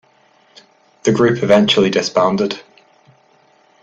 The 1.03 1.11
group 1.11 1.43
eventually 1.43 1.91
disbanded. 1.91 2.59